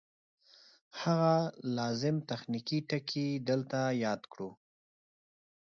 [1.01, 1.35] هغه
[1.77, 4.49] لازم تخنیکي ټکي دلته یاد کړو